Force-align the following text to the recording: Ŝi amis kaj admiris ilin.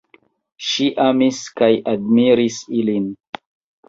Ŝi 0.67 0.85
amis 1.03 1.41
kaj 1.61 1.69
admiris 1.91 2.57
ilin. 2.79 3.07